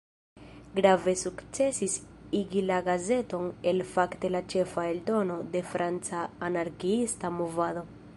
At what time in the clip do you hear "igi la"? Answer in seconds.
2.39-2.79